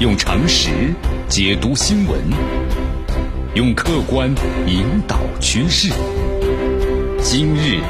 [0.00, 0.94] 用常识
[1.28, 2.20] 解读新闻，
[3.56, 4.32] 用客观
[4.68, 5.88] 引导趋势。
[7.20, 7.80] 今日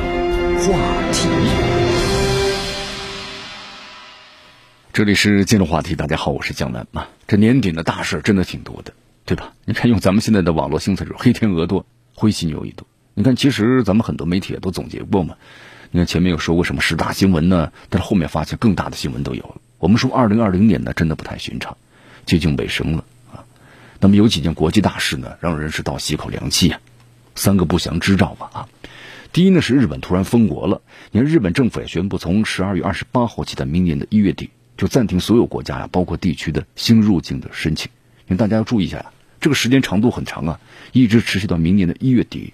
[0.57, 0.73] 话
[1.13, 1.29] 题，
[4.91, 5.95] 这里是今日话题。
[5.95, 7.11] 大家好，我是江南啊。
[7.27, 8.95] 这年底的大事真的挺多的，
[9.27, 9.53] 对吧？
[9.67, 11.85] 你看，用咱们现在的网络新词，黑天鹅多，
[12.15, 12.87] 灰犀牛一多。
[13.13, 15.35] 你看，其实咱们很多媒体也都总结过嘛。
[15.91, 17.71] 你看前面有说过什么十大新闻呢？
[17.91, 19.57] 但是后面发现更大的新闻都有了。
[19.79, 21.77] 我们说，二零二零年呢，真的不太寻常。
[22.29, 23.47] 接近尾声了啊，
[24.01, 26.79] 那么有几件国际大事呢，让人是倒吸一口凉气啊。
[27.35, 28.69] 三个不祥之兆吧啊。
[29.33, 37.91] 第一呢是日本突然封国了，你看日本政府也宣布，从十二月二十八号起到明年的一月底，就暂停所有国家呀，包括地区的新入境的申请。
[38.27, 40.61] 你大家要注意一下呀，这个时间长度很长啊，
[40.93, 42.53] 一直持续到明年的一月底。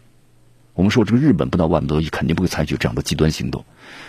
[0.74, 3.64] 我们说这个日本不到万不得已，肯定不会采取这样的极端行动。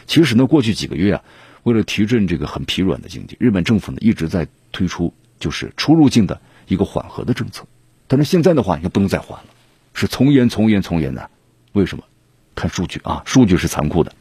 [0.05, 1.23] 其实呢，过去几个月啊，
[1.63, 5.11] 为了提振这个很疲软的经济，日本政府呢一直在推出。
[5.45, 7.67] 就是出入境的一个缓和的政策，
[8.07, 9.45] 但是现在的话，你不能再缓了，
[9.93, 11.29] 是从严从严从严的。
[11.73, 12.03] 为什么？
[12.55, 14.11] 看数据啊，数据是残酷的。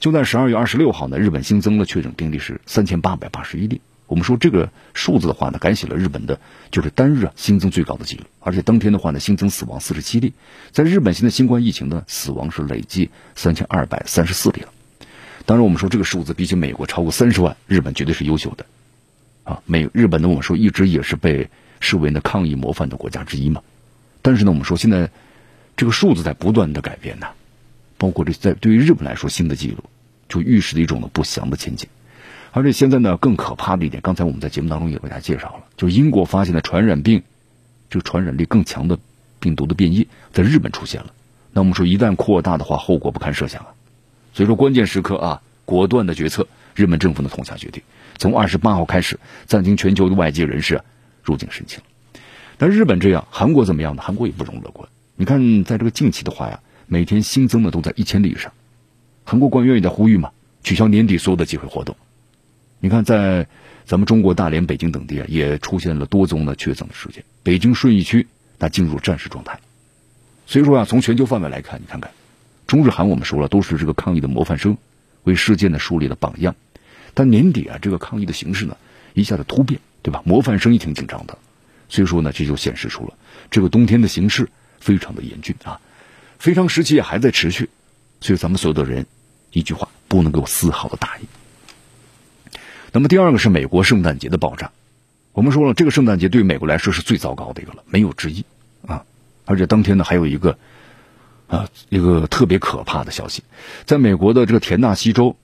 [0.00, 3.80] 就在十二月二十六号呢，日本新增的确诊病例是三千八百八十一例。
[4.08, 6.40] 我们说这个数字的话呢，改写了日本的
[6.72, 10.32] 就是单日啊新增最高的记录，而且当天的话呢，新增死亡四十七例。
[10.72, 14.68] 在日本现在新冠疫情的死亡是累计三千二百三十四例了。
[15.44, 18.66] 当然，我们说这个数字比起美国超过三十万，日本绝对是优秀的。
[19.46, 23.62] 啊，美日本呢，我们说一直也是被视为呢抗疫模范的国家之一嘛。
[24.20, 25.08] 但是呢，我们说现在
[25.76, 27.28] 这个数字在不断的改变呢，
[27.96, 29.84] 包括这在对于日本来说，新的记录
[30.28, 31.88] 就预示着一种呢不祥的前景。
[32.50, 37.22] 而且现在呢，更可怕的一点，刚才我们在节目当中也为大家介绍了，就英国发现的传染病，
[37.88, 38.98] 这个传染力更强的
[39.38, 41.12] 病毒的变异在日本出现了。
[41.52, 43.68] 那我们说一旦扩大的话，后果不堪设想啊。
[44.34, 47.82] 所以说关键时刻啊，果断的决策，日本政府呢痛下决定。
[48.18, 50.82] 从二十八号开始暂停全球的外籍人士
[51.22, 51.80] 入境申请。
[52.58, 54.02] 那日本这样，韩国怎么样呢？
[54.02, 54.88] 韩国也不容乐观。
[55.14, 58.52] 你看，在这个近期的话呀，每天新增的都在一千例以上。
[59.24, 60.30] 韩国官员也在呼吁嘛，
[60.62, 61.96] 取消年底所有的集会活动。
[62.78, 63.46] 你看，在
[63.84, 67.24] 咱们中国大连、北京等地啊，也出现了多宗的确诊的事件。
[67.42, 68.26] 北京顺义区
[68.58, 69.58] 那进入战时状态。
[70.46, 72.10] 所以说啊，从全球范围来看，你看看，
[72.66, 74.78] 中日韩我们说了都是这个抗疫的模范生，
[75.24, 76.54] 为世界呢树立了榜样。
[77.16, 78.76] 但年底啊，这个抗疫的形势呢，
[79.14, 80.20] 一下子突变，对吧？
[80.26, 81.38] 模范生也挺紧张的，
[81.88, 83.14] 所以说呢，这就显示出了
[83.50, 84.50] 这个冬天的形势
[84.80, 85.80] 非常的严峻啊，
[86.38, 87.70] 非常时期也还在持续，
[88.20, 89.06] 所以咱们所有的人，
[89.50, 91.22] 一句话不能够丝毫的大意。
[92.92, 94.70] 那么第二个是美国圣诞节的爆炸，
[95.32, 98.44] 我们说了，这个圣诞节对于美国来说是最糟糕的一个了，没有之一
[98.86, 99.04] 啊。
[99.46, 100.58] 而且当天呢，还有一个
[101.46, 103.42] 啊一个特别可怕的消息，
[103.86, 105.34] 在美国的这个田纳西州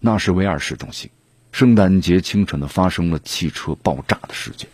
[0.00, 1.08] 纳什维尔市中心。
[1.52, 4.68] 圣诞节清晨呢，发生了汽车爆炸的事件。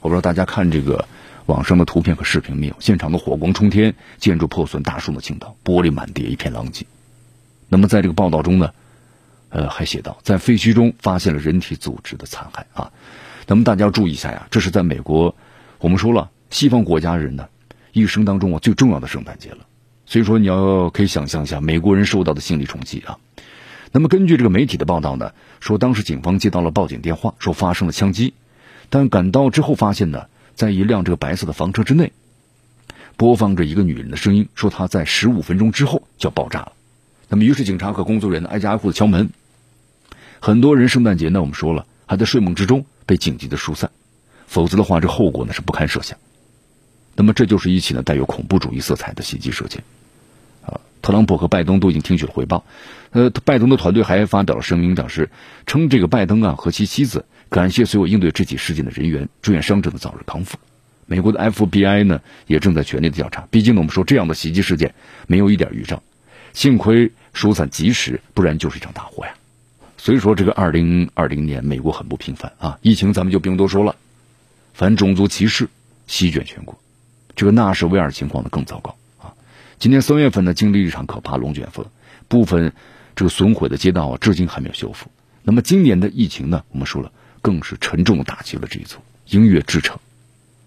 [0.00, 1.06] 我不知道大家看这个
[1.46, 2.74] 网上的图片和视频没有？
[2.80, 6.86] 现场的火光冲天，建筑破损，大树的倾倒，玻璃满地，一片狼藉。
[7.68, 8.72] 那么在这个报道中呢，
[9.50, 12.90] 呃，还写到在废墟中发现了人体组织的残骸啊。
[13.46, 15.36] 那么大家注意一下呀，这是在美国，
[15.78, 17.46] 我们说了，西方国家人呢
[17.92, 19.58] 一生当中啊最重要的圣诞节了。
[20.06, 23.18] 所以说你要可以想象一下美国人受到的心理冲击啊。
[23.96, 28.34] 那么根据这个媒体的报道呢，说当时警方接到了报警电话，说发生了枪击，
[28.90, 32.10] 但赶到之后发现呢，在一辆这个白色的房车之内，
[33.16, 36.72] 播放着一个女人的声音，说她在十五分钟之后就要爆炸了。
[37.28, 39.30] 那么于是警察和工作人员挨家挨户的敲门，
[40.40, 43.92] 很多人圣诞节呢，我们说了还在睡梦之中被紧急的疏散，
[44.48, 46.18] 否则的话这后果呢是不堪设想。
[47.14, 49.84] 那么这就是一起呢带有恐怖主义色彩的袭击事件。
[51.04, 52.64] 特朗普和拜登都已经听取了汇报，
[53.10, 55.28] 呃，拜登的团队还发表了声明，表示
[55.66, 60.56] 称这个拜登啊和其妻子感谢所有应对这起事件的人员，祝愿伤者的早日康复。
[61.04, 64.94] 美国的 FBI 呢也正在全力的调查，毕竟呢我们说这样的袭击事件
[65.26, 66.02] 没有一点预兆，
[66.54, 69.34] 幸亏疏散及时，不然就是一场大祸呀。
[69.98, 73.94] 所以说这个二零二零年美国很不平凡啊，疫情咱们就不用多说了，
[74.72, 75.68] 反种族歧视
[76.06, 76.78] 席卷全国，
[77.36, 78.96] 这个纳什维尔情况呢更糟糕。
[79.78, 81.86] 今年三月份呢，经历一场可怕龙卷风，
[82.28, 82.72] 部分
[83.16, 85.10] 这个损毁的街道啊，至今还没有修复。
[85.42, 87.12] 那么今年的疫情呢，我们说了，
[87.42, 89.98] 更是沉重打击了这一座音乐之城。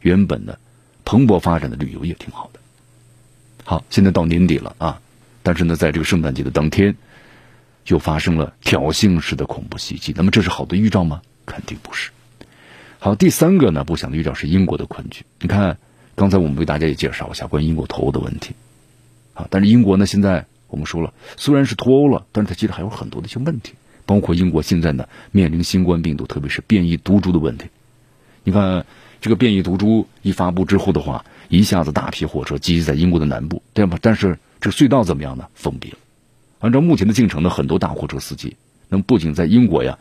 [0.01, 0.57] 原本呢，
[1.03, 2.59] 蓬勃发展的旅游业挺好的。
[3.63, 5.01] 好，现在到年底了啊，
[5.41, 6.95] 但是呢，在这个圣诞节的当天，
[7.87, 10.13] 又发生了挑衅式的恐怖袭击。
[10.15, 11.21] 那么这是好的预兆吗？
[11.45, 12.11] 肯定不是。
[12.99, 15.25] 好，第三个呢，不祥的预兆是英国的困局。
[15.39, 15.77] 你看，
[16.15, 18.53] 刚才我们为大家也介绍一下关于英国脱欧的问题。
[19.37, 23.73] 啊，但是英国呢，现在我们说了，虽然是脱欧了，但是它其实还有很多的一些问题，
[24.07, 27.67] 包括英国现在呢面临新冠病毒，特别是变异毒株的问题。
[28.43, 28.85] 你看
[29.21, 33.99] 这个变异毒株一发布之后的话，一下子大批货车聚集在英国的南部，对吧？
[34.01, 35.47] 但是这个隧道怎么样呢？
[35.53, 35.97] 封闭了。
[36.59, 38.57] 按照目前的进程呢，很多大货车司机，
[38.89, 39.99] 那么不仅在英国呀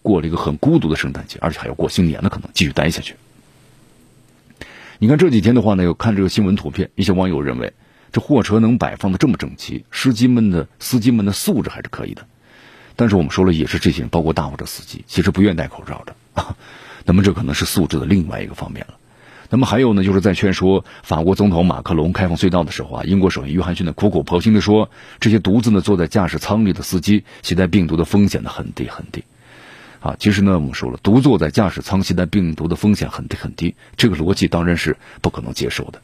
[0.00, 3.14] 过了一个很孤独的圣诞节，而且还要过新年呢，可能继续待下去。
[4.98, 7.74] 你看这几天的话呢，有看这个新闻图片，一些网友认为
[8.14, 12.24] 这货车能摆放的这么整齐，司机们的司机们的素质还是可以的。
[12.94, 16.56] 但是我们说了，也是这些人，包括大货车司机，其实不愿戴口罩的啊。
[17.04, 18.94] 那么这可能是素质的另外一个方面了。
[19.50, 29.24] 那么还有呢，就是在劝说法国总统马克龙开放隧道的时候啊，英国首相约翰逊呢苦口婆心的说，这些独自呢坐在驾驶舱里的司机携带病毒的风险呢很低很低。
[29.98, 36.00] 啊，其实呢我们说了，独坐在驾驶舱携带病毒的风险很低很低，这个逻辑当然是不可能接受的。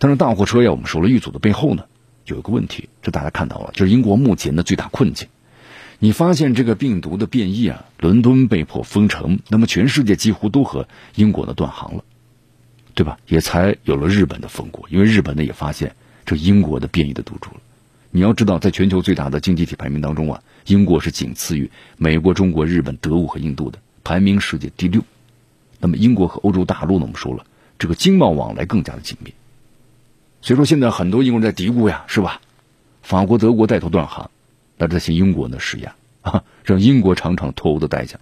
[0.00, 1.84] 但是大货车呀，我们说了，遇阻的背后呢
[2.24, 5.28] 有一个问题，这大家看到了，就是英国目前的最大困境。
[5.98, 12.04] 你发现这个病毒的变异啊，伦敦被迫封城，那么全世界几乎都和英国的断航了，
[12.94, 13.18] 对吧？
[13.28, 15.94] 也才有了日本的封国，因为日本呢也发现
[16.24, 17.60] 这英国的变异的毒株了。
[18.10, 25.02] 你要知道，在全球最大的经济体排名当中啊，英国是仅次于美国、中国、日本、德国和印度的，排名世界第六。
[25.78, 27.44] 那么英国和欧洲大陆呢，我们说了，
[27.78, 29.34] 这个经贸往来更加的紧密。
[30.42, 32.40] 所以说，现在很多英国人在嘀咕呀，是吧？
[33.02, 34.30] 法国、德国带头断航。
[34.76, 38.18] 那这些英国呢施压 啊，让英国尝尝脱欧的代价。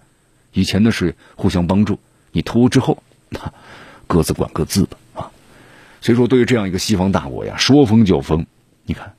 [0.51, 1.99] 以前呢是互相帮助，
[2.31, 3.53] 你脱欧之后，那
[4.07, 5.31] 各自管各自的啊。
[6.01, 8.45] 所以说，对于这样一个西方大国呀，说封就封。
[8.83, 9.13] 你看，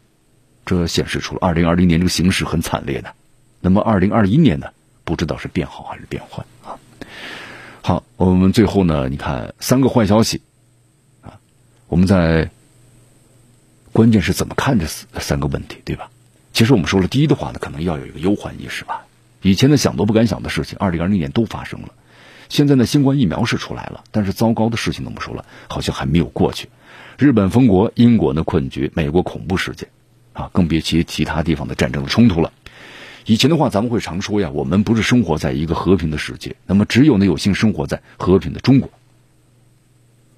[0.67, 3.15] 这显示出了二零二零年这个形势很惨烈的。
[3.61, 4.69] 那么二零二一年呢，
[5.05, 6.77] 不知道是变好还是变坏啊。
[7.83, 10.43] 好，我们最后呢，你看三个坏消息
[11.23, 11.39] 啊，
[11.89, 12.51] 我们在
[13.93, 14.87] 关键是怎么看这
[15.21, 16.11] 三个问题，对吧？
[16.53, 19.07] 其实我们说了，第一的话呢，可能要有一个忧患意识吧。
[19.43, 21.89] 以前呢想都不敢想的事情，二零二零年都发生了。
[22.49, 26.69] 现在呢，新冠疫苗是出来了，但是糟糕的事情呢，我们说了，好像还没有过去。
[27.19, 29.89] 日本封国，英国呢困局，美国恐怖事件，
[30.33, 32.53] 啊，更别提其他地方的战争的冲突了。
[33.27, 38.91] 以前的话，咱们会常说呀，我们不是生活在一个和平的世界，那么只有呢有幸生活在和平的中国。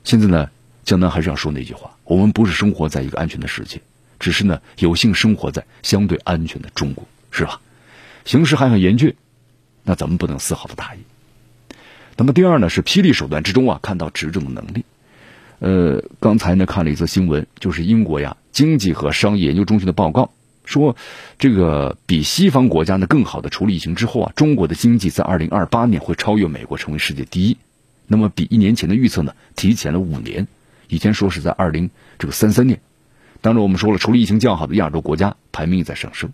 [0.05, 0.51] 现在呢，
[0.85, 3.81] 江南还是要说那句话，我们不是生活在一个安全的世界。
[4.19, 7.61] 只是呢，有幸生活在相对安全的中国，是吧？
[8.25, 9.15] 形势还很严峻，
[9.83, 10.99] 那咱们不能丝毫的大意。
[12.17, 14.85] 那么第二呢，是霹雳手段之中啊，看到执政的能力。
[15.59, 20.31] 呃，刚才呢看了一则新闻，就是英国呀经济和商业研究中心的报告
[20.65, 20.97] 说，
[21.39, 27.57] 这个比西方国家呢更好的处理疫情之后啊，中国的经济在二零二八年会超越美国，成为世界第一。
[28.07, 30.47] 那么比一年前的预测呢，提前了五年，
[30.93, 32.79] 以前说是在二零这个三三年。
[33.41, 36.31] 当然，我们说了，除了疫情较好的亚洲国家排名也在上升。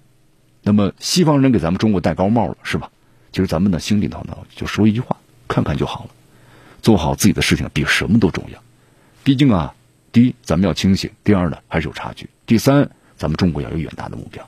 [0.62, 2.90] 那么，西方人给咱们中国戴高帽了，是吧？
[3.30, 5.16] 其实咱们呢，心里头呢，就说一句话：
[5.46, 6.10] 看看就好了，
[6.82, 8.60] 做好自己的事情比什么都重要。
[9.22, 9.72] 毕竟啊，
[10.10, 14.44] 第一，咱们要清醒；第二呢，还是有差距；第三，咱们中国要有远大的目标。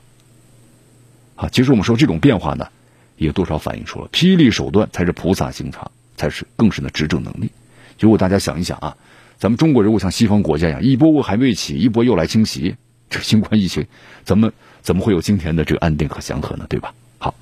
[1.37, 2.67] 啊，其实我们说这种变化呢，
[3.15, 7.49] 也多少反映出了霹雳手段才是菩萨心肠，才是更深的执政能力。
[7.97, 8.97] 如果大家想一想啊。
[9.41, 12.75] 咱们中国如果像西方国家一样，一波还未起，一波又来侵袭，
[13.09, 13.87] 这新冠疫情，
[14.23, 14.53] 咱们
[14.83, 16.67] 怎么会有今天的这个安定和祥和呢？
[16.69, 16.93] 对吧？
[17.17, 17.33] 好，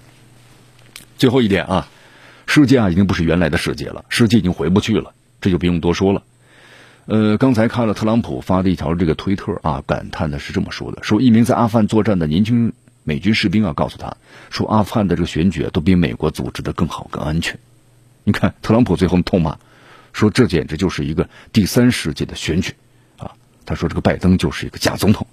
[1.18, 1.90] 最后一点啊，
[2.48, 6.24] 世界啊已经不是原来的世界了，世界已经回不去了，这就不用多说了。
[7.08, 12.72] 呃，刚才看了特朗普发的一条这个推特啊，感叹的是这么说的：说一名在阿富汗作战的年轻
[13.04, 14.16] 美军士兵啊，告诉他
[14.50, 17.60] 说，阿富汗的这个选举都比美国组织的更好、更安全。
[18.24, 19.58] 你看，特朗普最后痛骂。
[20.14, 22.74] 说这简直就是一个第三世界的选举，
[23.18, 23.32] 啊，
[23.66, 25.28] 他说这个拜登就是一个假总统。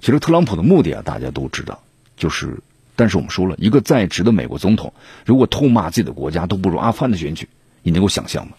[0.00, 1.82] 其实特朗普的目的啊，大家都知道，
[2.16, 2.60] 就是，
[2.96, 4.92] 但是我们说了一个在职的美国总统，
[5.24, 7.48] 如果痛骂自己的国家都不如阿富汗的选举，
[7.82, 8.52] 你能够想象吗？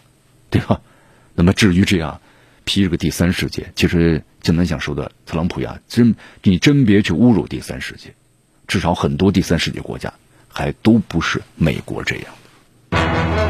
[0.50, 0.80] 对吧？
[1.34, 2.20] 那么至于这样
[2.64, 8.14] 批这个第三世界，其实就能想说的，特朗普呀，真你真别去侮辱第三世界，
[8.66, 10.12] 至少很多第三世界国家
[10.48, 13.49] 还都不是美国这样。